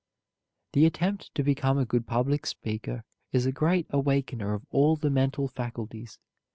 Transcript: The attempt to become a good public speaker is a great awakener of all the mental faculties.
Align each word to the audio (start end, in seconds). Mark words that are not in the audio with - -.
The 0.73 0.87
attempt 0.87 1.29
to 1.35 1.43
become 1.43 1.77
a 1.77 1.85
good 1.85 2.07
public 2.07 2.47
speaker 2.47 3.03
is 3.31 3.45
a 3.45 3.51
great 3.51 3.85
awakener 3.91 4.55
of 4.55 4.65
all 4.71 4.95
the 4.95 5.11
mental 5.11 5.47
faculties. 5.47 6.17